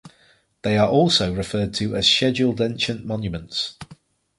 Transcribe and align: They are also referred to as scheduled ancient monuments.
They 0.63 0.79
are 0.79 0.89
also 0.89 1.31
referred 1.31 1.75
to 1.75 1.95
as 1.95 2.07
scheduled 2.09 2.59
ancient 2.59 3.05
monuments. 3.05 3.77